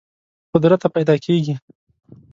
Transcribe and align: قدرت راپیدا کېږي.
قدرت 0.55 0.79
راپیدا 0.85 1.15
کېږي. 1.25 1.55